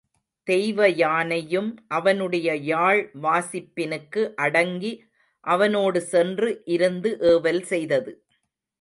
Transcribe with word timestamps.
தெய்வ 0.47 0.87
யானையும் 1.01 1.67
அவனுடைய 1.87 2.55
யாழ் 2.69 3.01
வாசிப்பினுக்கு 3.21 4.23
அடங்கி 4.45 4.93
அவனோடு 5.45 6.01
சென்று 6.13 6.49
இருந்து 6.67 7.11
ஏவல் 7.31 7.63
செய்தது. 7.71 8.13